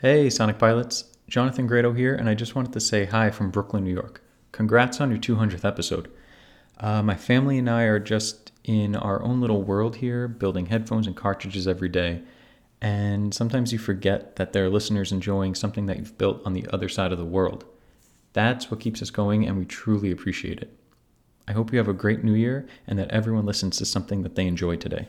Hey, 0.00 0.30
Sonic 0.30 0.60
Pilots. 0.60 1.06
Jonathan 1.26 1.66
Grado 1.66 1.92
here, 1.92 2.14
and 2.14 2.28
I 2.28 2.34
just 2.34 2.54
wanted 2.54 2.72
to 2.72 2.78
say 2.78 3.06
hi 3.06 3.30
from 3.30 3.50
Brooklyn, 3.50 3.82
New 3.82 3.92
York. 3.92 4.22
Congrats 4.52 5.00
on 5.00 5.10
your 5.10 5.18
200th 5.18 5.64
episode. 5.64 6.08
Uh, 6.78 7.02
my 7.02 7.16
family 7.16 7.58
and 7.58 7.68
I 7.68 7.82
are 7.82 7.98
just 7.98 8.52
in 8.62 8.94
our 8.94 9.20
own 9.24 9.40
little 9.40 9.64
world 9.64 9.96
here, 9.96 10.28
building 10.28 10.66
headphones 10.66 11.08
and 11.08 11.16
cartridges 11.16 11.66
every 11.66 11.88
day. 11.88 12.22
And 12.80 13.34
sometimes 13.34 13.72
you 13.72 13.80
forget 13.80 14.36
that 14.36 14.52
there 14.52 14.64
are 14.66 14.68
listeners 14.68 15.10
enjoying 15.10 15.56
something 15.56 15.86
that 15.86 15.98
you've 15.98 16.16
built 16.16 16.46
on 16.46 16.52
the 16.52 16.68
other 16.72 16.88
side 16.88 17.10
of 17.10 17.18
the 17.18 17.24
world. 17.24 17.64
That's 18.34 18.70
what 18.70 18.78
keeps 18.78 19.02
us 19.02 19.10
going, 19.10 19.48
and 19.48 19.58
we 19.58 19.64
truly 19.64 20.12
appreciate 20.12 20.60
it. 20.60 20.78
I 21.48 21.52
hope 21.54 21.72
you 21.72 21.78
have 21.78 21.88
a 21.88 21.92
great 21.92 22.22
new 22.22 22.34
year 22.34 22.68
and 22.86 23.00
that 23.00 23.10
everyone 23.10 23.46
listens 23.46 23.78
to 23.78 23.84
something 23.84 24.22
that 24.22 24.36
they 24.36 24.46
enjoy 24.46 24.76
today. 24.76 25.08